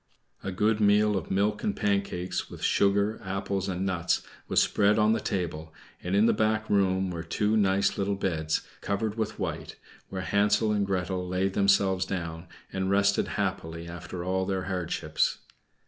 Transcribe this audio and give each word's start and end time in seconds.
A 0.43 0.51
good 0.51 0.79
meal 0.81 1.15
of 1.15 1.29
milk 1.29 1.63
and 1.63 1.75
pancakes, 1.75 2.49
with 2.49 2.63
sugar, 2.63 3.21
apples 3.23 3.69
and 3.69 3.85
nuts, 3.85 4.23
was 4.47 4.59
spread 4.59 4.97
on 4.97 5.13
the 5.13 5.19
table, 5.19 5.75
and 6.01 6.15
in 6.15 6.25
the 6.25 6.33
back 6.33 6.67
room 6.71 7.11
were 7.11 7.21
two 7.21 7.55
nice 7.55 7.99
little 7.99 8.15
beds, 8.15 8.61
covered 8.81 9.13
with 9.15 9.37
white, 9.37 9.75
where 10.09 10.23
Hansel 10.23 10.71
and 10.71 10.87
Gretel 10.87 11.27
laid 11.27 11.53
themselves 11.53 12.07
down, 12.07 12.47
and 12.73 12.89
rested 12.89 13.27
happily 13.37 13.87
after 13.87 14.23
all 14.23 14.47
their 14.47 14.63
hardships. 14.63 15.37